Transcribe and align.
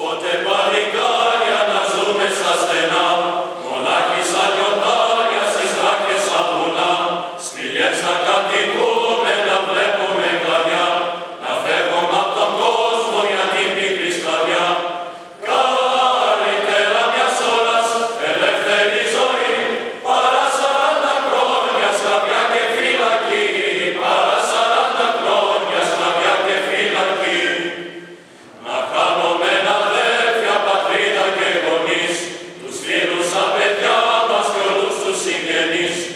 potem 0.00 0.49
Seja 35.60 35.72
nisso. 35.72 36.09